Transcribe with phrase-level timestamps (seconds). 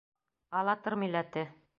[0.61, 1.45] Алатыр милләте.